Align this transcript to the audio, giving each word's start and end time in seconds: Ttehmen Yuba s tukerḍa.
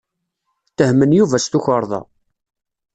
Ttehmen 0.69 1.11
Yuba 1.17 1.37
s 1.43 1.45
tukerḍa. 1.51 2.01